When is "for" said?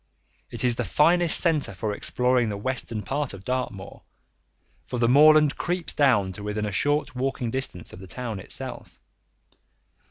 1.75-1.93, 4.83-4.97